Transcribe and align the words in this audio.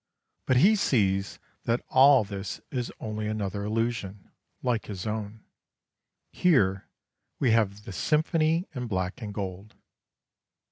But 0.47 0.57
he 0.57 0.75
sees 0.75 1.37
that 1.65 1.85
all 1.89 2.23
this 2.23 2.59
is 2.71 2.91
only 2.99 3.27
another 3.27 3.63
illusion, 3.63 4.31
like 4.63 4.87
his 4.87 5.05
own. 5.05 5.43
Here 6.31 6.87
we 7.37 7.51
have 7.51 7.83
the 7.83 7.91
"Symphony 7.93 8.67
in 8.73 8.87
Black 8.87 9.21
and 9.21 9.31
Gold." 9.31 9.75